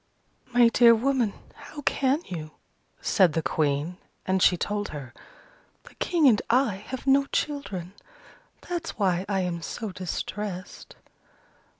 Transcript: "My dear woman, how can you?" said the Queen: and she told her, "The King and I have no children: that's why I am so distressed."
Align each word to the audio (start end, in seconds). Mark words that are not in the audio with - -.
"My 0.51 0.69
dear 0.69 0.95
woman, 0.95 1.33
how 1.53 1.83
can 1.83 2.23
you?" 2.25 2.53
said 3.01 3.33
the 3.33 3.43
Queen: 3.43 3.97
and 4.25 4.41
she 4.41 4.57
told 4.57 4.87
her, 4.89 5.13
"The 5.83 5.93
King 5.93 6.27
and 6.27 6.41
I 6.49 6.77
have 6.87 7.05
no 7.05 7.25
children: 7.27 7.93
that's 8.67 8.97
why 8.97 9.25
I 9.29 9.41
am 9.41 9.61
so 9.61 9.91
distressed." 9.91 10.95